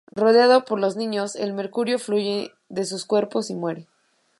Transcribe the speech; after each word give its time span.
Rodeado 0.15 0.65
por 0.65 0.79
los 0.79 0.95
niños, 0.95 1.35
el 1.35 1.53
mercurio 1.53 1.99
fluye 1.99 2.51
de 2.69 2.85
sus 2.85 3.05
cuerpos, 3.05 3.51
y 3.51 3.55
muere. 3.55 3.87